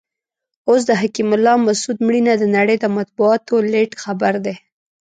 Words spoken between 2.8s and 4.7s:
د مطبوعاتو لیډ خبر دی.